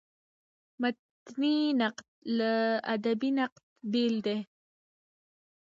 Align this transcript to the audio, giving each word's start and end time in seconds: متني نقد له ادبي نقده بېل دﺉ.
متني 0.81 1.55
نقد 1.81 2.07
له 2.37 2.51
ادبي 2.93 3.29
نقده 3.39 3.61
بېل 3.91 4.15
دﺉ. 4.25 4.37